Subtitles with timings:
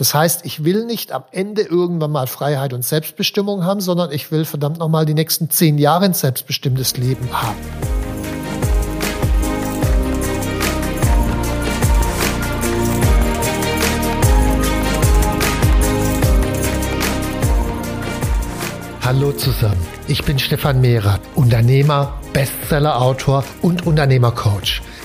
[0.00, 4.32] Das heißt, ich will nicht am Ende irgendwann mal Freiheit und Selbstbestimmung haben, sondern ich
[4.32, 7.58] will verdammt nochmal die nächsten zehn Jahre ein selbstbestimmtes Leben haben.
[19.02, 24.80] Hallo zusammen, ich bin Stefan Mehrer, Unternehmer, Bestseller-Autor und Unternehmercoach.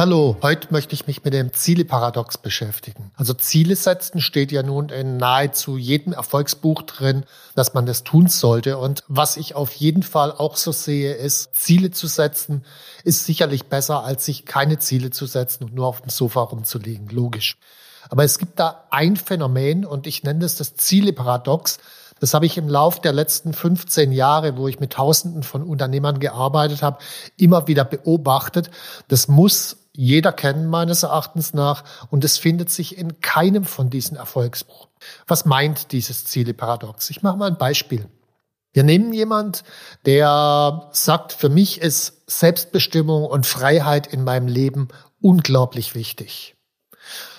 [0.00, 3.10] Hallo, heute möchte ich mich mit dem Ziele-Paradox beschäftigen.
[3.16, 8.26] Also Ziele setzen steht ja nun in nahezu jedem Erfolgsbuch drin, dass man das tun
[8.26, 8.78] sollte.
[8.78, 12.64] Und was ich auf jeden Fall auch so sehe, ist, Ziele zu setzen,
[13.04, 17.10] ist sicherlich besser, als sich keine Ziele zu setzen und nur auf dem Sofa rumzulegen.
[17.10, 17.58] Logisch.
[18.08, 21.76] Aber es gibt da ein Phänomen und ich nenne das das Ziele-Paradox.
[22.20, 26.20] Das habe ich im Lauf der letzten 15 Jahre, wo ich mit Tausenden von Unternehmern
[26.20, 27.00] gearbeitet habe,
[27.36, 28.70] immer wieder beobachtet.
[29.08, 34.16] Das muss jeder kennen meines Erachtens nach und es findet sich in keinem von diesen
[34.16, 34.88] Erfolgsbuchen.
[35.26, 37.10] Was meint dieses Ziele-Paradox?
[37.10, 38.06] Ich mache mal ein Beispiel.
[38.72, 39.64] Wir nehmen jemand,
[40.06, 44.88] der sagt, für mich ist Selbstbestimmung und Freiheit in meinem Leben
[45.20, 46.54] unglaublich wichtig.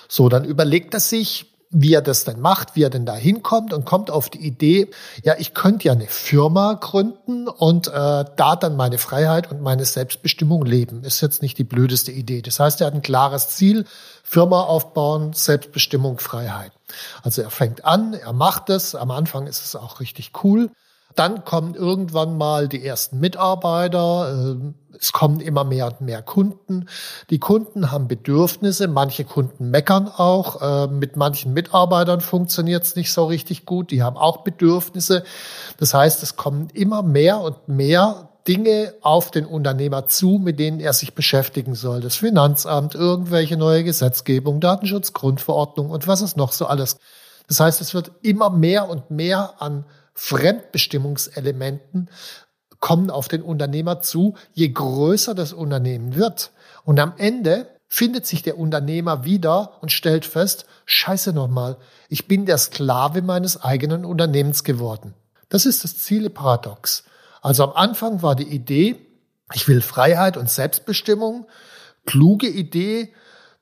[0.08, 3.72] So, dann überlegt er sich, wie er das denn macht, wie er denn da hinkommt
[3.72, 4.90] und kommt auf die Idee,
[5.24, 9.86] ja, ich könnte ja eine Firma gründen und äh, da dann meine Freiheit und meine
[9.86, 11.02] Selbstbestimmung leben.
[11.02, 12.42] Ist jetzt nicht die blödeste Idee.
[12.42, 13.86] Das heißt, er hat ein klares Ziel,
[14.22, 16.72] Firma aufbauen, Selbstbestimmung, Freiheit.
[17.22, 20.70] Also er fängt an, er macht es, am Anfang ist es auch richtig cool.
[21.14, 24.32] Dann kommen irgendwann mal die ersten Mitarbeiter.
[24.32, 26.86] Ähm, es kommen immer mehr und mehr Kunden.
[27.30, 28.88] Die Kunden haben Bedürfnisse.
[28.88, 30.58] Manche Kunden meckern auch.
[30.62, 33.90] Ähm, mit manchen Mitarbeitern funktioniert es nicht so richtig gut.
[33.90, 35.24] Die haben auch Bedürfnisse.
[35.78, 40.80] Das heißt, es kommen immer mehr und mehr Dinge auf den Unternehmer zu, mit denen
[40.80, 42.00] er sich beschäftigen soll.
[42.00, 46.96] Das Finanzamt, irgendwelche neue Gesetzgebung, Datenschutzgrundverordnung und was es noch so alles.
[47.48, 49.84] Das heißt, es wird immer mehr und mehr an
[50.14, 52.10] Fremdbestimmungselementen
[52.80, 56.50] kommen auf den Unternehmer zu, je größer das Unternehmen wird.
[56.84, 61.76] Und am Ende findet sich der Unternehmer wieder und stellt fest, scheiße nochmal,
[62.08, 65.14] ich bin der Sklave meines eigenen Unternehmens geworden.
[65.48, 67.04] Das ist das Zieleparadox.
[67.42, 68.96] Also am Anfang war die Idee,
[69.52, 71.46] ich will Freiheit und Selbstbestimmung,
[72.06, 73.12] kluge Idee,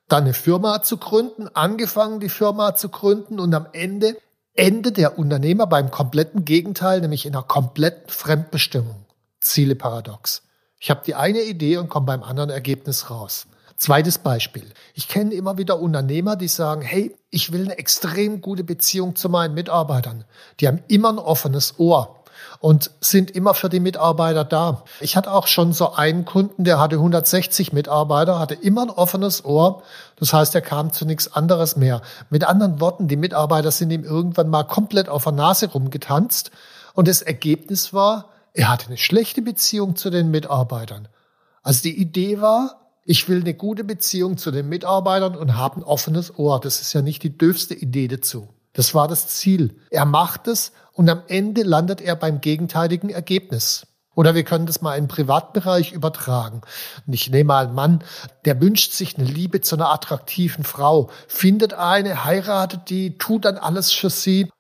[0.09, 4.17] dann eine Firma zu gründen, angefangen die Firma zu gründen und am Ende
[4.55, 9.07] endet der Unternehmer beim kompletten Gegenteil, nämlich in einer kompletten Fremdbestimmung.
[9.41, 10.43] Ziele-Paradox.
[10.79, 13.47] Ich habe die eine Idee und komme beim anderen Ergebnis raus.
[13.77, 14.67] Zweites Beispiel.
[14.95, 19.31] Ich kenne immer wieder Unternehmer, die sagen, hey, ich will eine extrem gute Beziehung zu
[19.31, 20.25] meinen Mitarbeitern.
[20.61, 22.20] Die haben immer ein offenes Ohr
[22.61, 24.85] und sind immer für die Mitarbeiter da.
[25.01, 29.47] Ich hatte auch schon so einen Kunden, der hatte 160 Mitarbeiter, hatte immer ein offenes
[29.47, 29.83] Ohr.
[30.17, 32.03] Das heißt, er kam zu nichts anderes mehr.
[32.29, 36.51] Mit anderen Worten, die Mitarbeiter sind ihm irgendwann mal komplett auf der Nase rumgetanzt.
[36.93, 41.09] Und das Ergebnis war, er hatte eine schlechte Beziehung zu den Mitarbeitern.
[41.63, 45.83] Also die Idee war, ich will eine gute Beziehung zu den Mitarbeitern und habe ein
[45.83, 46.61] offenes Ohr.
[46.61, 48.49] Das ist ja nicht die dürfste Idee dazu.
[48.73, 49.77] Das war das Ziel.
[49.91, 53.87] Er macht es und am Ende landet er beim gegenteiligen Ergebnis.
[54.15, 56.63] Oder wir können das mal in den Privatbereich übertragen.
[57.07, 58.05] Und ich nehme mal einen Mann,
[58.45, 63.57] der wünscht sich eine Liebe zu einer attraktiven Frau, findet eine, heiratet die, tut dann
[63.57, 64.51] alles für sie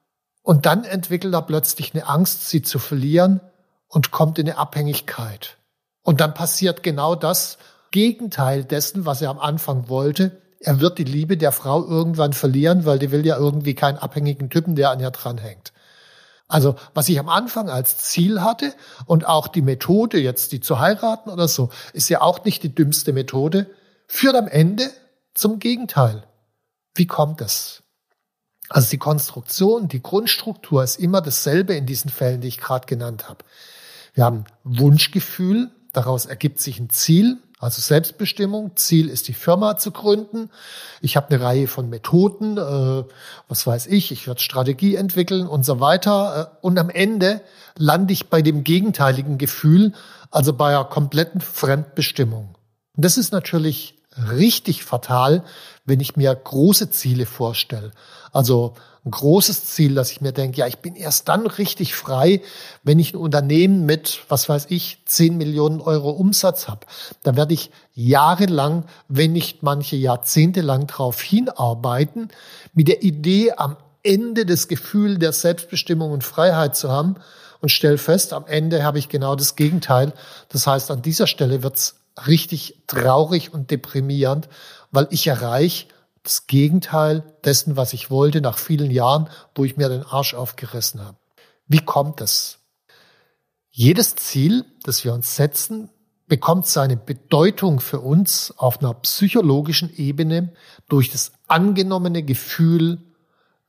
[0.42, 3.40] und dann entwickelt er plötzlich eine Angst, sie zu verlieren
[3.88, 5.58] und kommt in eine Abhängigkeit.
[6.02, 7.58] Und dann passiert genau das
[7.90, 10.39] Gegenteil dessen, was er am Anfang wollte.
[10.60, 14.50] Er wird die Liebe der Frau irgendwann verlieren, weil die will ja irgendwie keinen abhängigen
[14.50, 15.72] Typen, der an ihr dranhängt.
[16.48, 18.74] Also was ich am Anfang als Ziel hatte
[19.06, 22.74] und auch die Methode, jetzt die zu heiraten oder so, ist ja auch nicht die
[22.74, 23.70] dümmste Methode,
[24.06, 24.90] führt am Ende
[25.32, 26.24] zum Gegenteil.
[26.94, 27.82] Wie kommt es?
[28.68, 33.28] Also die Konstruktion, die Grundstruktur ist immer dasselbe in diesen Fällen, die ich gerade genannt
[33.28, 33.44] habe.
[34.12, 38.74] Wir haben Wunschgefühl, daraus ergibt sich ein Ziel, also Selbstbestimmung.
[38.76, 40.50] Ziel ist die Firma zu gründen.
[41.02, 43.04] Ich habe eine Reihe von Methoden, äh,
[43.48, 46.52] was weiß ich, ich werde Strategie entwickeln und so weiter.
[46.62, 47.42] Äh, und am Ende
[47.76, 49.92] lande ich bei dem gegenteiligen Gefühl,
[50.30, 52.56] also bei einer kompletten Fremdbestimmung.
[52.96, 55.44] Und das ist natürlich richtig fatal,
[55.84, 57.92] wenn ich mir große Ziele vorstelle.
[58.32, 58.74] Also
[59.04, 62.42] ein großes Ziel, dass ich mir denke, ja, ich bin erst dann richtig frei,
[62.82, 66.86] wenn ich ein Unternehmen mit, was weiß ich, 10 Millionen Euro Umsatz habe.
[67.22, 72.28] Da werde ich jahrelang, wenn nicht manche Jahrzehnte lang drauf hinarbeiten,
[72.74, 77.16] mit der Idee, am Ende das Gefühl der Selbstbestimmung und Freiheit zu haben
[77.60, 80.12] und stelle fest, am Ende habe ich genau das Gegenteil.
[80.48, 84.48] Das heißt, an dieser Stelle wird's richtig traurig und deprimierend,
[84.90, 85.86] weil ich erreiche
[86.22, 91.04] das Gegenteil dessen, was ich wollte, nach vielen Jahren, wo ich mir den Arsch aufgerissen
[91.04, 91.16] habe.
[91.66, 92.58] Wie kommt es?
[93.70, 95.90] Jedes Ziel, das wir uns setzen,
[96.26, 100.52] bekommt seine Bedeutung für uns auf einer psychologischen Ebene
[100.88, 102.98] durch das angenommene Gefühl,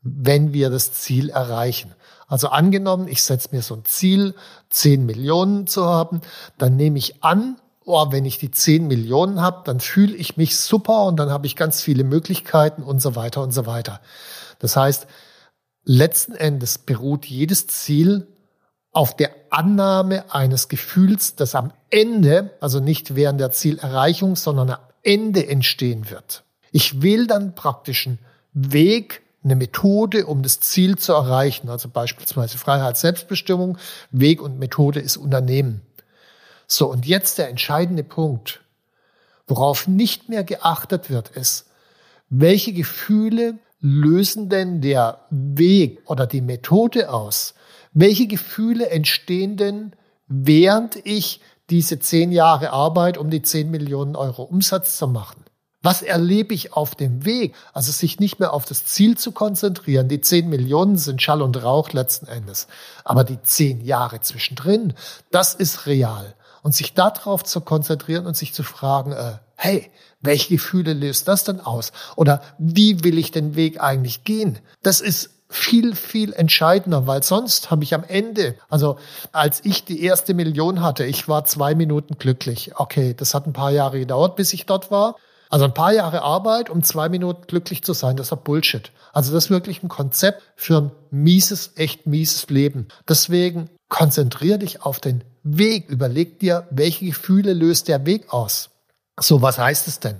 [0.02, 1.94] wenn wir das Ziel erreichen.
[2.28, 4.36] Also angenommen, ich setze mir so ein Ziel,
[4.70, 6.22] 10 Millionen zu haben,
[6.58, 10.58] dann nehme ich an, oh, wenn ich die 10 Millionen habe, dann fühle ich mich
[10.58, 14.02] super und dann habe ich ganz viele Möglichkeiten und so weiter und so weiter.
[14.60, 15.08] Das heißt,
[15.84, 18.28] letzten Endes beruht jedes Ziel
[18.92, 24.80] auf der Annahme eines Gefühls, das am Ende, also nicht während der Zielerreichung, sondern am
[25.02, 26.44] Ende entstehen wird.
[26.72, 28.20] Ich wähle dann praktisch einen
[28.54, 33.78] Weg, eine Methode, um das Ziel zu erreichen, also beispielsweise Freiheit, Selbstbestimmung.
[34.12, 35.82] Weg und Methode ist Unternehmen.
[36.74, 38.62] So, und jetzt der entscheidende Punkt,
[39.46, 41.66] worauf nicht mehr geachtet wird, ist,
[42.30, 47.56] welche Gefühle lösen denn der Weg oder die Methode aus?
[47.92, 49.92] Welche Gefühle entstehen denn,
[50.30, 55.44] während ich diese zehn Jahre Arbeit, um die zehn Millionen Euro Umsatz zu machen?
[55.82, 57.54] Was erlebe ich auf dem Weg?
[57.74, 60.08] Also sich nicht mehr auf das Ziel zu konzentrieren.
[60.08, 62.68] Die zehn Millionen sind Schall und Rauch letzten Endes.
[63.04, 64.94] Aber die zehn Jahre zwischendrin,
[65.32, 69.92] das ist real und sich darauf zu konzentrieren und sich zu fragen, äh, hey,
[70.22, 71.92] welche Gefühle löst das denn aus?
[72.16, 74.60] Oder wie will ich den Weg eigentlich gehen?
[74.84, 78.98] Das ist viel, viel entscheidender, weil sonst habe ich am Ende, also
[79.34, 82.72] als ich die erste Million hatte, ich war zwei Minuten glücklich.
[82.76, 85.16] Okay, das hat ein paar Jahre gedauert, bis ich dort war.
[85.50, 88.92] Also ein paar Jahre Arbeit, um zwei Minuten glücklich zu sein, das ist Bullshit.
[89.12, 92.88] Also das ist wirklich ein Konzept für ein mieses, echt mieses Leben.
[93.10, 95.90] Deswegen konzentrier dich auf den Weg.
[95.90, 98.70] Überleg dir, welche Gefühle löst der Weg aus.
[99.20, 100.20] So, was heißt es denn?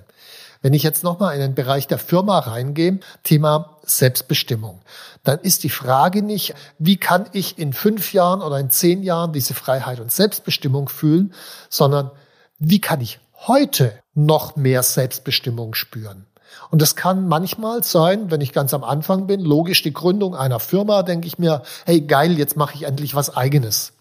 [0.62, 4.80] Wenn ich jetzt nochmal in den Bereich der Firma reingehe, Thema Selbstbestimmung,
[5.24, 9.32] dann ist die Frage nicht, wie kann ich in fünf Jahren oder in zehn Jahren
[9.32, 11.34] diese Freiheit und Selbstbestimmung fühlen,
[11.68, 12.12] sondern
[12.58, 16.26] wie kann ich heute noch mehr Selbstbestimmung spüren?
[16.70, 20.60] Und das kann manchmal sein, wenn ich ganz am Anfang bin, logisch die Gründung einer
[20.60, 23.94] Firma, denke ich mir, hey geil, jetzt mache ich endlich was eigenes.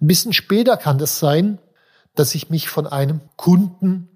[0.00, 1.58] Ein bisschen später kann das sein,
[2.14, 4.08] dass ich mich von einem Kunden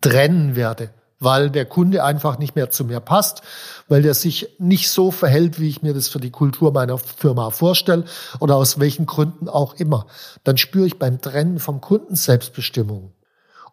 [0.00, 3.42] trennen werde, weil der Kunde einfach nicht mehr zu mir passt,
[3.88, 7.50] weil der sich nicht so verhält, wie ich mir das für die Kultur meiner Firma
[7.50, 8.04] vorstelle
[8.38, 10.06] oder aus welchen Gründen auch immer.
[10.44, 13.12] Dann spüre ich beim Trennen vom Kunden Selbstbestimmung.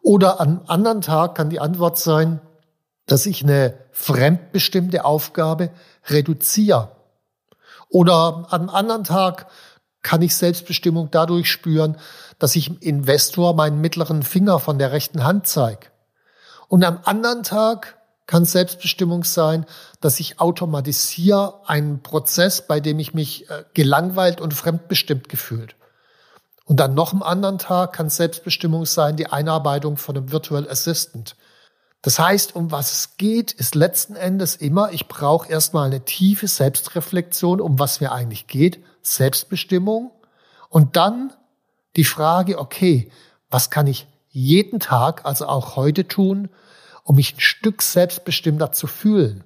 [0.01, 2.42] Oder einem anderen Tag kann die Antwort sein,
[3.06, 5.70] dass ich eine fremdbestimmte Aufgabe
[6.08, 6.89] reduziere.
[7.89, 9.48] Oder an einem anderen Tag
[10.03, 11.98] kann ich Selbstbestimmung dadurch spüren,
[12.38, 15.88] dass ich Investor meinen mittleren Finger von der rechten Hand zeige.
[16.67, 19.65] Und am anderen Tag kann Selbstbestimmung sein,
[20.01, 25.75] dass ich automatisiere einen Prozess, bei dem ich mich äh, gelangweilt und fremdbestimmt gefühlt.
[26.65, 31.36] Und dann noch am anderen Tag kann Selbstbestimmung sein, die Einarbeitung von einem Virtual Assistant.
[32.03, 36.50] Das heißt, um was es geht, ist letzten Endes immer, ich brauche erstmal eine tiefe
[36.50, 40.12] Selbstreflexion, um was mir eigentlich geht, Selbstbestimmung
[40.69, 41.33] und dann
[41.95, 43.10] die Frage, okay,
[43.50, 46.50] was kann ich jeden Tag, also auch heute tun,
[47.03, 49.45] um mich ein Stück selbstbestimmter zu fühlen?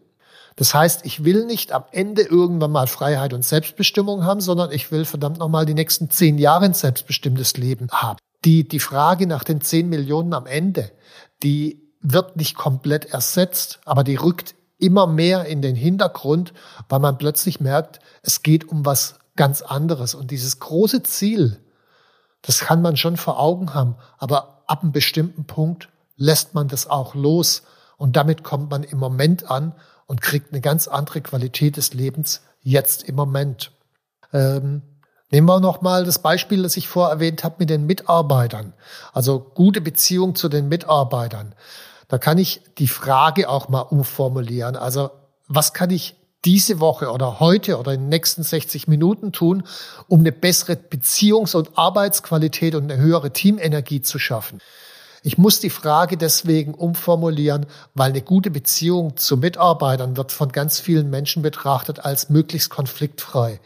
[0.56, 4.92] Das heißt, ich will nicht am Ende irgendwann mal Freiheit und Selbstbestimmung haben, sondern ich
[4.92, 8.18] will verdammt nochmal die nächsten zehn Jahre ein selbstbestimmtes Leben haben.
[8.46, 10.92] Die, die Frage nach den zehn Millionen am Ende,
[11.44, 16.54] die wird nicht komplett ersetzt, aber die rückt immer mehr in den Hintergrund,
[16.90, 20.14] weil man plötzlich merkt, es geht um was ganz anderes.
[20.14, 21.60] Und dieses große Ziel,
[22.42, 26.88] das kann man schon vor Augen haben, aber ab einem bestimmten Punkt lässt man das
[26.90, 27.64] auch los.
[27.98, 29.74] Und damit kommt man im Moment an
[30.06, 33.72] und kriegt eine ganz andere Qualität des Lebens jetzt im Moment.
[34.34, 34.84] Ähm,
[35.30, 38.74] Nehmen wir nochmal das Beispiel, das ich vorher erwähnt habe mit den Mitarbeitern.
[39.12, 41.54] Also gute Beziehung zu den Mitarbeitern.
[42.08, 44.76] Da kann ich die Frage auch mal umformulieren.
[44.76, 45.12] Also
[45.48, 49.64] was kann ich diese Woche oder heute oder in den nächsten 60 Minuten tun,
[50.08, 54.62] um eine bessere Beziehungs- und Arbeitsqualität und eine höhere Teamenergie zu schaffen?
[55.24, 60.80] Ich muss die Frage deswegen umformulieren, weil eine gute Beziehung zu Mitarbeitern wird von ganz
[60.80, 63.60] vielen Menschen betrachtet als möglichst konfliktfrei.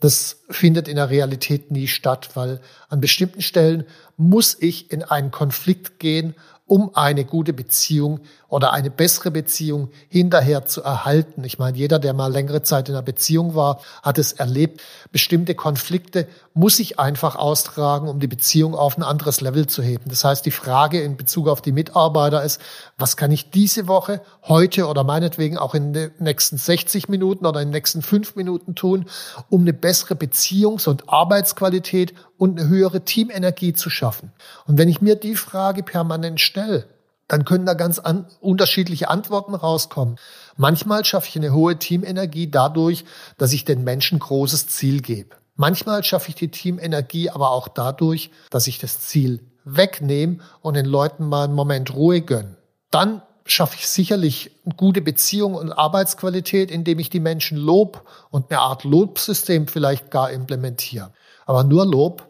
[0.00, 3.84] Das findet in der Realität nie statt, weil an bestimmten Stellen
[4.16, 6.34] muss ich in einen Konflikt gehen,
[6.70, 11.44] um eine gute Beziehung oder eine bessere Beziehung hinterher zu erhalten.
[11.44, 14.82] Ich meine, jeder, der mal längere Zeit in einer Beziehung war, hat es erlebt.
[15.12, 20.04] Bestimmte Konflikte muss ich einfach austragen, um die Beziehung auf ein anderes Level zu heben.
[20.08, 22.60] Das heißt, die Frage in Bezug auf die Mitarbeiter ist,
[22.98, 27.60] was kann ich diese Woche, heute oder meinetwegen auch in den nächsten 60 Minuten oder
[27.62, 29.06] in den nächsten fünf Minuten tun,
[29.48, 34.32] um eine bessere Beziehungs- und Arbeitsqualität und eine höhere Teamenergie zu schaffen.
[34.66, 36.86] Und wenn ich mir die Frage permanent stelle,
[37.30, 40.16] dann können da ganz an, unterschiedliche Antworten rauskommen.
[40.56, 43.04] Manchmal schaffe ich eine hohe Teamenergie dadurch,
[43.38, 45.36] dass ich den Menschen großes Ziel gebe.
[45.54, 50.86] Manchmal schaffe ich die Teamenergie aber auch dadurch, dass ich das Ziel wegnehme und den
[50.86, 52.56] Leuten mal einen Moment Ruhe gönne.
[52.90, 58.60] Dann schaffe ich sicherlich gute Beziehung und Arbeitsqualität, indem ich die Menschen lob und eine
[58.60, 61.12] Art Lobsystem vielleicht gar implementiere.
[61.46, 62.29] Aber nur Lob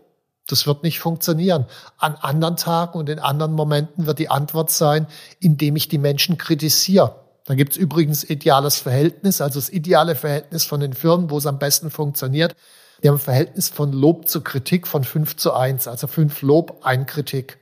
[0.51, 1.67] das wird nicht funktionieren.
[1.99, 5.07] An anderen Tagen und in anderen Momenten wird die Antwort sein,
[5.39, 7.17] indem ich die Menschen kritisiere.
[7.45, 11.47] Da gibt es übrigens ideales Verhältnis, also das ideale Verhältnis von den Firmen, wo es
[11.47, 12.55] am besten funktioniert.
[13.03, 16.81] Die haben ein Verhältnis von Lob zu Kritik von 5 zu 1, also 5 Lob,
[16.83, 17.59] ein Kritik.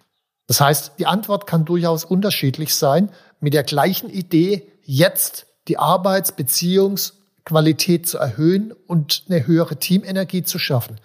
[0.47, 6.37] Das heißt, die Antwort kann durchaus unterschiedlich sein, mit der gleichen Idee, jetzt die Arbeits-,
[6.37, 7.18] Beziehungs-
[7.49, 11.01] Qualität zu erhöhen und eine höhere Teamenergie zu schaffen.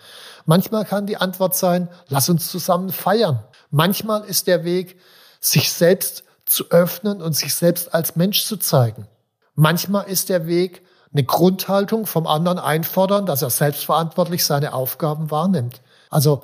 [0.46, 3.42] Manchmal kann die Antwort sein, lass uns zusammen feiern.
[3.72, 5.00] Manchmal ist der Weg,
[5.40, 9.08] sich selbst zu öffnen und sich selbst als Mensch zu zeigen.
[9.56, 10.82] Manchmal ist der Weg,
[11.14, 15.82] eine Grundhaltung vom anderen einfordern, dass er selbstverantwortlich seine Aufgaben wahrnimmt.
[16.10, 16.44] Also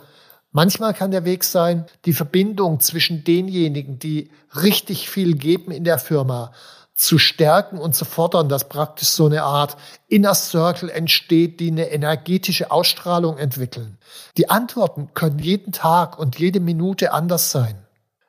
[0.53, 5.99] manchmal kann der Weg sein, die Verbindung zwischen denjenigen, die richtig viel geben in der
[5.99, 6.53] Firma,
[6.99, 9.77] zu stärken und zu fordern, dass praktisch so eine Art
[10.09, 13.97] Inner Circle entsteht, die eine energetische Ausstrahlung entwickeln.
[14.35, 17.77] Die Antworten können jeden Tag und jede Minute anders sein.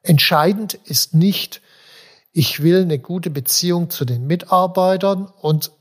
[0.03, 1.63] Entscheidend ist nicht,
[2.31, 5.73] ich will eine gute Beziehung zu den Mitarbeitern und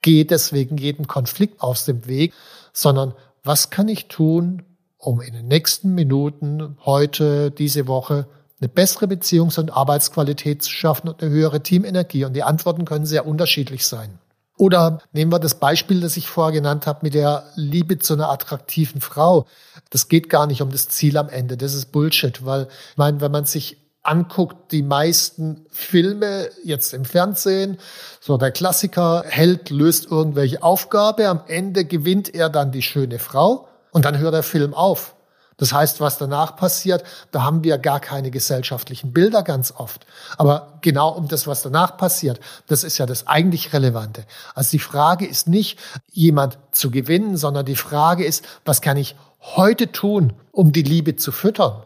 [0.00, 2.32] gehe deswegen jeden Konflikt aus dem Weg,
[2.72, 4.62] sondern was kann ich tun,
[4.96, 8.26] um in den nächsten Minuten, heute, diese Woche,
[8.60, 12.24] eine bessere Beziehungs- und Arbeitsqualität zu schaffen und eine höhere Teamenergie?
[12.24, 14.18] Und die Antworten können sehr unterschiedlich sein.
[14.60, 18.30] Oder nehmen wir das Beispiel, das ich vorher genannt habe, mit der Liebe zu einer
[18.30, 19.46] attraktiven Frau.
[19.88, 21.56] Das geht gar nicht um das Ziel am Ende.
[21.56, 27.06] Das ist Bullshit, weil ich meine, wenn man sich anguckt, die meisten Filme jetzt im
[27.06, 27.78] Fernsehen,
[28.20, 33.68] so der Klassiker, Held löst irgendwelche Aufgabe, am Ende gewinnt er dann die schöne Frau
[33.92, 35.14] und dann hört der Film auf.
[35.60, 40.06] Das heißt, was danach passiert, da haben wir gar keine gesellschaftlichen Bilder ganz oft.
[40.38, 44.24] Aber genau um das, was danach passiert, das ist ja das eigentlich Relevante.
[44.54, 45.78] Also die Frage ist nicht,
[46.10, 51.16] jemand zu gewinnen, sondern die Frage ist, was kann ich heute tun, um die Liebe
[51.16, 51.82] zu füttern?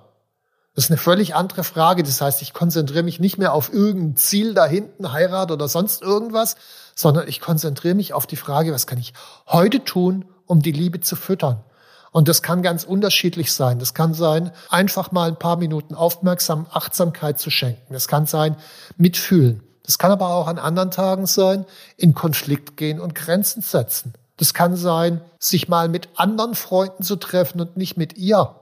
[0.77, 2.05] Das ist eine völlig andere Frage.
[2.05, 6.01] Das heißt, ich konzentriere mich nicht mehr auf irgendein Ziel da hinten, Heirat oder sonst
[6.01, 6.55] irgendwas,
[6.95, 9.15] sondern ich konzentriere mich auf die Frage, was kann ich
[9.49, 11.65] heute tun, um die Liebe zu füttern?
[12.15, 13.81] Und das kann ganz unterschiedlich sein.
[13.81, 17.93] Das kann sein, einfach mal ein paar Minuten aufmerksam Achtsamkeit zu schenken.
[17.93, 18.55] Das kann sein,
[18.97, 19.65] mitfühlen.
[19.83, 21.67] Das kann aber auch an anderen Tagen sein,
[21.97, 24.13] in Konflikt gehen und Grenzen setzen.
[24.37, 28.55] Das kann sein, sich mal mit anderen Freunden zu treffen und nicht mit ihr.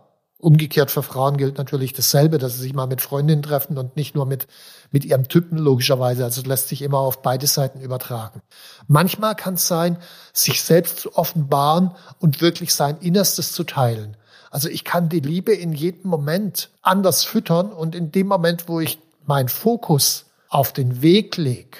[0.43, 4.17] Umgekehrt für Frauen gilt natürlich dasselbe, dass sie sich mal mit Freundinnen treffen und nicht
[4.17, 4.49] nur mit,
[4.91, 6.25] mit ihrem Typen logischerweise.
[6.25, 8.43] Also lässt sich immer auf beide Seiten übertragen.
[8.89, 9.99] Manchmal kann es sein,
[10.33, 14.17] sich selbst zu offenbaren und wirklich sein Innerstes zu teilen.
[14.51, 18.81] Also ich kann die Liebe in jedem Moment anders füttern und in dem Moment, wo
[18.81, 21.79] ich meinen Fokus auf den Weg lege,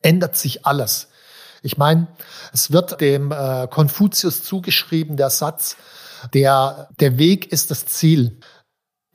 [0.00, 1.08] ändert sich alles.
[1.60, 2.06] Ich meine,
[2.54, 5.76] es wird dem äh, Konfuzius zugeschrieben, der Satz,
[6.32, 8.38] der, der Weg ist das Ziel.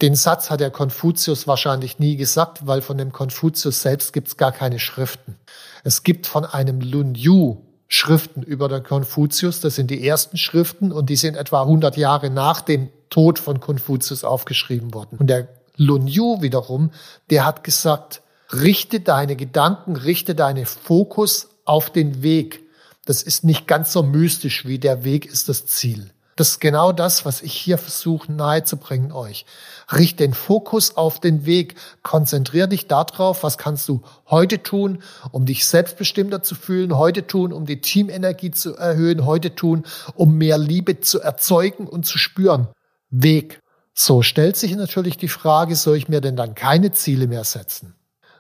[0.02, 4.38] Den Satz hat der Konfuzius wahrscheinlich nie gesagt, weil von dem Konfuzius selbst gibt es
[4.38, 5.36] gar keine Schriften.
[5.84, 7.58] Es gibt von einem Lun Yu
[7.92, 9.62] Schriften über den Konfuzius.
[9.62, 13.60] Das sind die ersten Schriften und die sind etwa 100 Jahre nach dem Tod von
[13.60, 15.18] Konfuzius aufgeschrieben worden.
[15.18, 16.92] Und der Lun Yu wiederum,
[17.32, 18.22] der hat gesagt,
[18.54, 22.64] richte deine Gedanken, richte deinen Fokus auf den Weg.
[23.06, 26.12] Das ist nicht ganz so mystisch wie der Weg ist das Ziel.
[26.40, 29.46] Das ist genau das, was ich hier versuche nahezubringen euch.
[29.92, 31.76] Richt den Fokus auf den Weg.
[32.02, 35.04] Konzentrier dich darauf, was kannst du heute tun,
[35.34, 39.84] um dich selbstbestimmter zu fühlen, heute tun, um die Teamenergie zu erhöhen, heute tun,
[40.16, 42.70] um mehr Liebe zu erzeugen und zu spüren.
[43.10, 43.60] Weg.
[43.94, 47.96] So stellt sich natürlich die Frage, soll ich mir denn dann keine Ziele mehr setzen?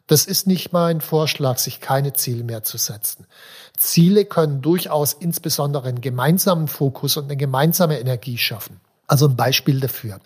[0.08, 3.28] Das ist nicht mein Vorschlag, sich keine Ziele mehr zu setzen.
[3.80, 8.80] Ziele können durchaus insbesondere einen gemeinsamen Fokus und eine gemeinsame Energie schaffen.
[9.08, 10.20] Also ein Beispiel dafür.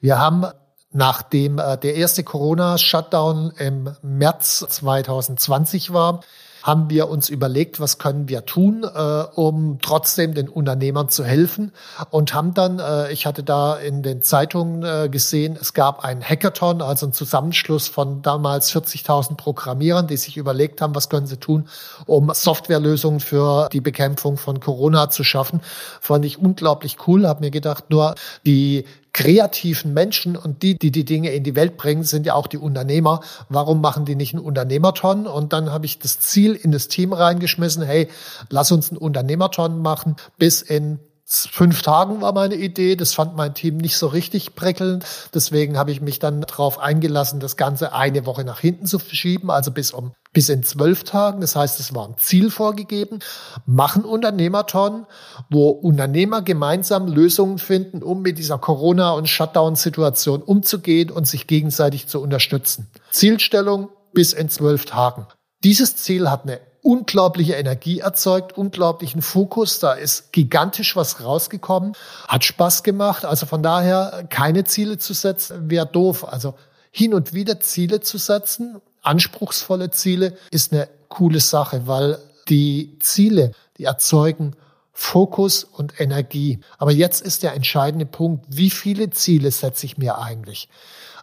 [0.00, 0.46] Wir haben
[0.90, 6.20] nachdem äh, der erste Corona-Shutdown im März 2020 war,
[6.62, 11.72] haben wir uns überlegt, was können wir tun, äh, um trotzdem den Unternehmern zu helfen
[12.10, 16.22] und haben dann, äh, ich hatte da in den Zeitungen äh, gesehen, es gab einen
[16.22, 21.38] Hackathon, also einen Zusammenschluss von damals 40.000 Programmierern, die sich überlegt haben, was können sie
[21.38, 21.68] tun,
[22.06, 25.60] um Softwarelösungen für die Bekämpfung von Corona zu schaffen.
[26.00, 31.04] Fand ich unglaublich cool, habe mir gedacht, nur die kreativen Menschen und die, die die
[31.04, 33.20] Dinge in die Welt bringen, sind ja auch die Unternehmer.
[33.48, 35.26] Warum machen die nicht einen Unternehmerton?
[35.26, 38.08] Und dann habe ich das Ziel in das Team reingeschmissen, hey,
[38.50, 42.96] lass uns einen Unternehmerton machen bis in fünf Tagen war meine Idee.
[42.96, 45.04] Das fand mein Team nicht so richtig prickelnd.
[45.34, 49.50] Deswegen habe ich mich dann darauf eingelassen, das Ganze eine Woche nach hinten zu verschieben,
[49.50, 51.40] also bis um bis in zwölf Tagen.
[51.40, 53.18] Das heißt, es war ein Ziel vorgegeben.
[53.66, 55.06] Machen Unternehmerton,
[55.50, 62.06] wo Unternehmer gemeinsam Lösungen finden, um mit dieser Corona- und Shutdown-Situation umzugehen und sich gegenseitig
[62.06, 62.88] zu unterstützen.
[63.10, 65.26] Zielstellung bis in zwölf Tagen.
[65.64, 69.80] Dieses Ziel hat eine unglaubliche Energie erzeugt, unglaublichen Fokus.
[69.80, 71.94] Da ist gigantisch was rausgekommen,
[72.26, 73.24] hat Spaß gemacht.
[73.24, 76.26] Also von daher keine Ziele zu setzen, wäre doof.
[76.32, 76.54] Also
[76.90, 83.52] hin und wieder Ziele zu setzen, anspruchsvolle Ziele, ist eine coole Sache, weil die Ziele,
[83.78, 84.54] die erzeugen
[84.92, 86.60] Fokus und Energie.
[86.76, 90.68] Aber jetzt ist der entscheidende Punkt, wie viele Ziele setze ich mir eigentlich?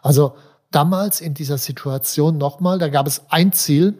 [0.02, 0.34] Also
[0.70, 3.98] damals in dieser Situation nochmal, da gab es ein Ziel,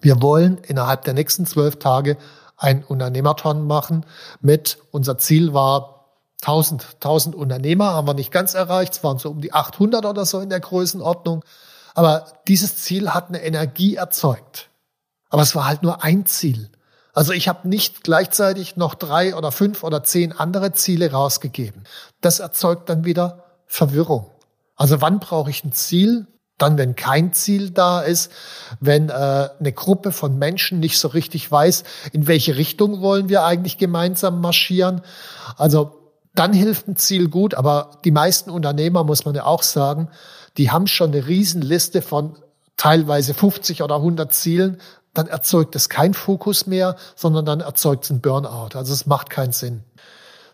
[0.00, 2.16] wir wollen innerhalb der nächsten zwölf Tage
[2.56, 4.06] ein Unternehmerton machen
[4.40, 6.06] mit, unser Ziel war
[6.42, 10.24] 1000, 1000 Unternehmer, haben wir nicht ganz erreicht, es waren so um die 800 oder
[10.24, 11.44] so in der Größenordnung.
[12.00, 14.70] Aber dieses Ziel hat eine Energie erzeugt.
[15.28, 16.70] Aber es war halt nur ein Ziel.
[17.12, 21.84] Also ich habe nicht gleichzeitig noch drei oder fünf oder zehn andere Ziele rausgegeben.
[22.22, 24.30] Das erzeugt dann wieder Verwirrung.
[24.76, 26.26] Also wann brauche ich ein Ziel?
[26.56, 28.32] Dann, wenn kein Ziel da ist,
[28.80, 33.44] wenn äh, eine Gruppe von Menschen nicht so richtig weiß, in welche Richtung wollen wir
[33.44, 35.02] eigentlich gemeinsam marschieren.
[35.58, 36.00] Also
[36.34, 40.08] dann hilft ein Ziel gut, aber die meisten Unternehmer, muss man ja auch sagen,
[40.56, 42.36] die haben schon eine Riesenliste von
[42.76, 44.80] teilweise 50 oder 100 Zielen,
[45.14, 48.76] dann erzeugt es kein Fokus mehr, sondern dann erzeugt es ein Burnout.
[48.76, 49.82] Also es macht keinen Sinn.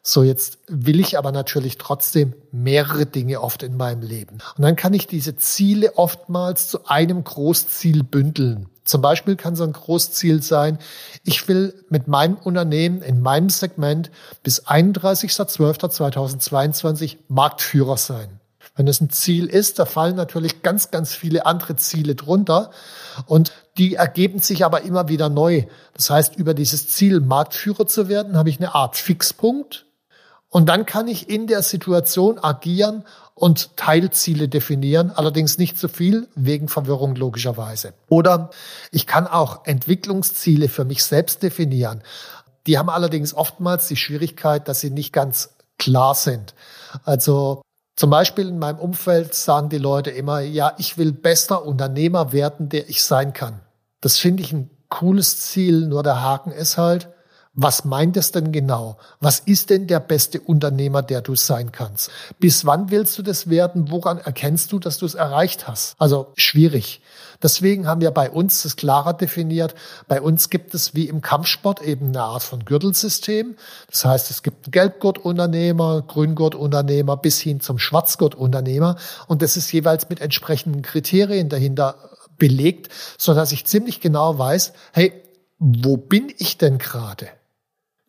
[0.02, 4.38] So, jetzt will ich aber natürlich trotzdem mehrere Dinge oft in meinem Leben.
[4.56, 8.68] Und dann kann ich diese Ziele oftmals zu einem Großziel bündeln.
[8.84, 10.78] Zum Beispiel kann so ein Großziel sein,
[11.24, 14.12] ich will mit meinem Unternehmen in meinem Segment
[14.44, 18.38] bis 31.12.2022 Marktführer sein.
[18.76, 22.70] Wenn es ein Ziel ist, da fallen natürlich ganz, ganz viele andere Ziele drunter
[23.26, 25.64] und die ergeben sich aber immer wieder neu.
[25.94, 29.86] Das heißt, über dieses Ziel Marktführer zu werden, habe ich eine Art Fixpunkt
[30.48, 36.28] und dann kann ich in der Situation agieren und Teilziele definieren, allerdings nicht zu viel,
[36.34, 37.92] wegen Verwirrung logischerweise.
[38.08, 38.50] Oder
[38.90, 42.02] ich kann auch Entwicklungsziele für mich selbst definieren.
[42.66, 46.54] Die haben allerdings oftmals die Schwierigkeit, dass sie nicht ganz klar sind.
[47.04, 47.62] Also
[47.96, 52.68] zum Beispiel in meinem Umfeld sagen die Leute immer, ja, ich will bester Unternehmer werden,
[52.68, 53.60] der ich sein kann.
[54.02, 57.08] Das finde ich ein cooles Ziel, nur der Haken ist halt,
[57.58, 58.98] was meint es denn genau?
[59.18, 62.10] Was ist denn der beste Unternehmer, der du sein kannst?
[62.38, 63.90] Bis wann willst du das werden?
[63.90, 65.94] Woran erkennst du, dass du es erreicht hast?
[65.98, 67.00] Also schwierig.
[67.42, 69.74] Deswegen haben wir bei uns das klarer definiert.
[70.06, 73.56] Bei uns gibt es wie im Kampfsport eben eine Art von Gürtelsystem.
[73.90, 78.96] Das heißt, es gibt einen Gelbgurtunternehmer, Grüngurtunternehmer bis hin zum Schwarzgurtunternehmer.
[79.28, 81.96] Und das ist jeweils mit entsprechenden Kriterien dahinter
[82.36, 85.22] belegt, so dass ich ziemlich genau weiß, hey,
[85.58, 87.28] wo bin ich denn gerade?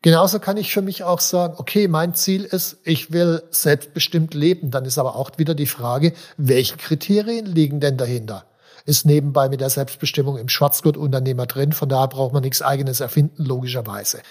[0.02, 4.70] Genauso kann ich für mich auch sagen, okay, mein Ziel ist, ich will selbstbestimmt leben.
[4.70, 8.46] Dann ist aber auch wieder die Frage, welche Kriterien liegen denn dahinter?
[8.86, 13.44] Ist nebenbei mit der Selbstbestimmung im Schwarzgurtunternehmer drin, von daher braucht man nichts eigenes erfinden,
[13.44, 14.22] logischerweise.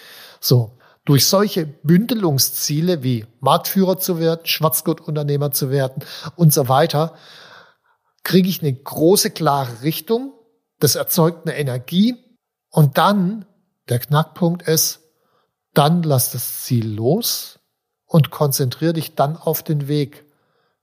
[0.41, 0.73] So.
[1.05, 6.03] Durch solche Bündelungsziele wie Marktführer zu werden, Schwarzgurtunternehmer zu werden
[6.35, 7.15] und so weiter,
[8.25, 10.33] kriege ich eine große, klare Richtung.
[10.81, 12.17] Das erzeugt eine Energie.
[12.71, 13.45] Und dann,
[13.89, 15.06] der Knackpunkt ist,
[15.77, 17.59] dann lass das Ziel los
[18.07, 20.25] und konzentriere dich dann auf den Weg.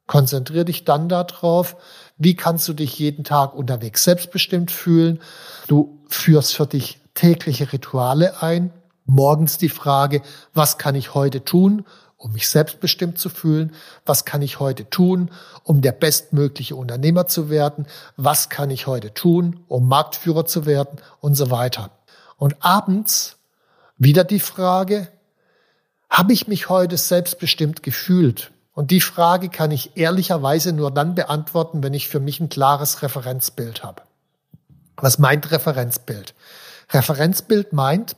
[0.05, 1.77] Konzentriere dich dann darauf,
[2.17, 5.19] wie kannst du dich jeden Tag unterwegs selbstbestimmt fühlen.
[5.67, 8.71] Du führst für dich tägliche Rituale ein.
[9.05, 10.21] Morgens die Frage,
[10.53, 11.85] was kann ich heute tun,
[12.17, 13.73] um mich selbstbestimmt zu fühlen?
[14.05, 15.31] Was kann ich heute tun,
[15.63, 17.87] um der bestmögliche Unternehmer zu werden?
[18.15, 20.99] Was kann ich heute tun, um Marktführer zu werden?
[21.19, 21.89] Und so weiter.
[22.37, 23.37] Und abends
[23.97, 25.07] wieder die Frage,
[26.09, 28.51] habe ich mich heute selbstbestimmt gefühlt?
[28.73, 33.01] Und die Frage kann ich ehrlicherweise nur dann beantworten, wenn ich für mich ein klares
[33.01, 34.01] Referenzbild habe.
[34.97, 36.33] Was meint Referenzbild?
[36.91, 38.15] Referenzbild meint,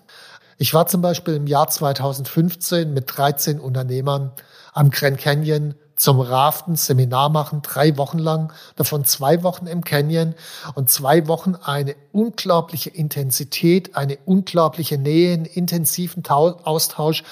[0.57, 4.31] ich war zum Beispiel im Jahr 2015 mit 13 Unternehmern
[4.73, 10.35] am Grand Canyon zum Raften, Seminar machen, drei Wochen lang, davon zwei Wochen im Canyon
[10.75, 17.23] und zwei Wochen eine unglaubliche Intensität, eine unglaubliche Nähe, einen intensiven Austausch,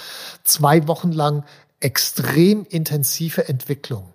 [0.43, 1.43] zwei Wochen lang
[1.79, 4.13] extrem intensive Entwicklung.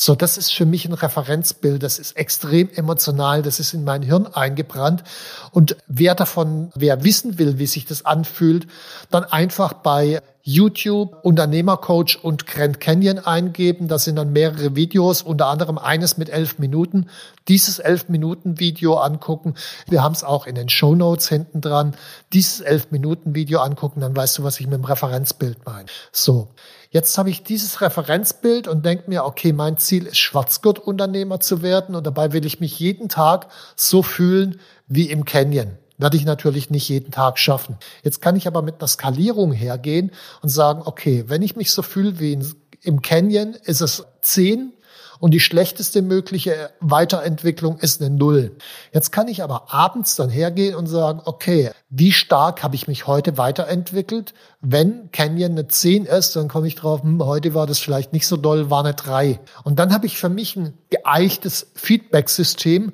[0.00, 1.82] So, das ist für mich ein Referenzbild.
[1.82, 3.42] Das ist extrem emotional.
[3.42, 5.02] Das ist in mein Hirn eingebrannt.
[5.50, 8.68] Und wer davon, wer wissen will, wie sich das anfühlt,
[9.10, 13.86] dann einfach bei YouTube Unternehmercoach und Grand Canyon eingeben.
[13.86, 17.10] Das sind dann mehrere Videos, unter anderem eines mit elf Minuten.
[17.48, 19.56] Dieses elf Minuten Video angucken.
[19.90, 21.94] Wir haben es auch in den Show Notes hinten dran.
[22.32, 25.84] Dieses elf Minuten Video angucken, dann weißt du, was ich mit dem Referenzbild meine.
[26.12, 26.48] So.
[26.90, 31.94] Jetzt habe ich dieses Referenzbild und denke mir, okay, mein Ziel ist Schwarzgurt-Unternehmer zu werden
[31.94, 35.76] und dabei will ich mich jeden Tag so fühlen wie im Canyon.
[35.98, 37.76] Werde ich natürlich nicht jeden Tag schaffen.
[38.02, 41.82] Jetzt kann ich aber mit einer Skalierung hergehen und sagen, okay, wenn ich mich so
[41.82, 42.38] fühle wie
[42.82, 44.72] im Canyon, ist es 10
[45.20, 48.56] und die schlechteste mögliche Weiterentwicklung ist eine Null.
[48.92, 53.06] Jetzt kann ich aber abends dann hergehen und sagen, okay, wie stark habe ich mich
[53.06, 54.34] heute weiterentwickelt?
[54.60, 58.26] Wenn Canyon eine 10 ist, dann komme ich drauf, hm, heute war das vielleicht nicht
[58.26, 59.40] so doll, war eine 3.
[59.64, 62.92] Und dann habe ich für mich ein geeichtes Feedback-System,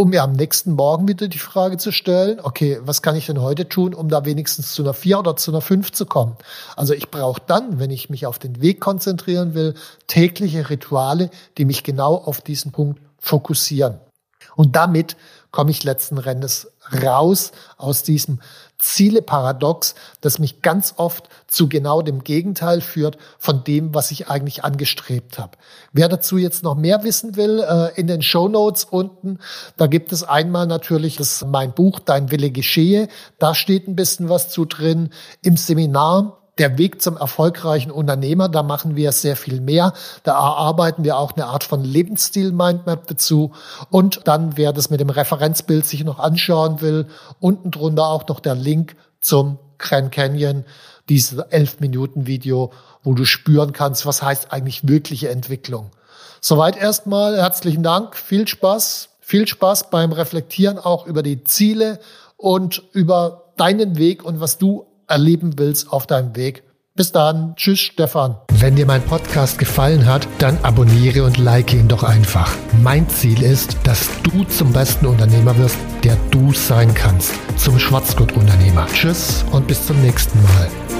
[0.00, 3.42] um mir am nächsten Morgen wieder die Frage zu stellen, okay, was kann ich denn
[3.42, 6.36] heute tun, um da wenigstens zu einer 4 oder zu einer 5 zu kommen?
[6.74, 9.74] Also ich brauche dann, wenn ich mich auf den Weg konzentrieren will,
[10.06, 14.00] tägliche Rituale, die mich genau auf diesen Punkt fokussieren.
[14.56, 15.16] Und damit
[15.50, 16.70] komme ich letzten Endes
[17.02, 18.40] raus aus diesem
[18.78, 24.64] Ziele-Paradox, das mich ganz oft zu genau dem Gegenteil führt von dem, was ich eigentlich
[24.64, 25.58] angestrebt habe.
[25.92, 29.38] Wer dazu jetzt noch mehr wissen will, äh, in den Show Notes unten,
[29.76, 33.08] da gibt es einmal natürlich das, mein Buch Dein Wille geschehe.
[33.38, 35.10] Da steht ein bisschen was zu drin.
[35.42, 39.94] Im Seminar der Weg zum erfolgreichen Unternehmer, da machen wir sehr viel mehr.
[40.24, 43.52] Da erarbeiten wir auch eine Art von Lebensstil-Mindmap dazu.
[43.88, 47.06] Und dann, wer das mit dem Referenzbild sich noch anschauen will,
[47.40, 50.66] unten drunter auch noch der Link zum Grand Canyon,
[51.08, 55.90] dieses 11-Minuten-Video, wo du spüren kannst, was heißt eigentlich wirkliche Entwicklung.
[56.42, 57.38] Soweit erstmal.
[57.38, 58.14] Herzlichen Dank.
[58.14, 59.08] Viel Spaß.
[59.20, 62.00] Viel Spaß beim Reflektieren auch über die Ziele
[62.36, 66.62] und über deinen Weg und was du erleben willst auf deinem Weg.
[66.94, 67.54] Bis dann.
[67.56, 68.36] Tschüss, Stefan.
[68.58, 72.54] Wenn dir mein Podcast gefallen hat, dann abonniere und like ihn doch einfach.
[72.82, 77.32] Mein Ziel ist, dass du zum besten Unternehmer wirst, der du sein kannst.
[77.56, 78.86] Zum Schwarzgurt-Unternehmer.
[78.92, 80.99] Tschüss und bis zum nächsten Mal.